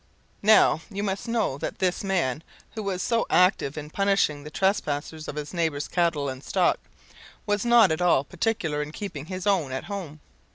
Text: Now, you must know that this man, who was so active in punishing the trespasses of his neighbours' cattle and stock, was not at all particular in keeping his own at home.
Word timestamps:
Now, 0.41 0.81
you 0.89 1.03
must 1.03 1.27
know 1.27 1.59
that 1.59 1.77
this 1.77 2.03
man, 2.03 2.41
who 2.73 2.81
was 2.81 3.03
so 3.03 3.27
active 3.29 3.77
in 3.77 3.91
punishing 3.91 4.43
the 4.43 4.49
trespasses 4.49 5.27
of 5.27 5.35
his 5.35 5.53
neighbours' 5.53 5.87
cattle 5.87 6.27
and 6.27 6.43
stock, 6.43 6.79
was 7.45 7.65
not 7.65 7.91
at 7.91 8.01
all 8.01 8.23
particular 8.23 8.81
in 8.81 8.93
keeping 8.93 9.27
his 9.27 9.45
own 9.45 9.71
at 9.71 9.83
home. 9.83 10.19